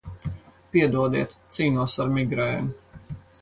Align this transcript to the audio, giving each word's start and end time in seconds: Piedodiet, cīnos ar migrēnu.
Piedodiet, 0.75 1.35
cīnos 1.57 1.99
ar 2.07 2.11
migrēnu. 2.17 2.99